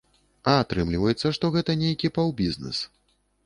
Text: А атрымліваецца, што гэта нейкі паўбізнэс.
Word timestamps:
А 0.53 0.55
атрымліваецца, 0.61 1.27
што 1.37 1.53
гэта 1.59 1.77
нейкі 1.85 2.13
паўбізнэс. 2.19 2.85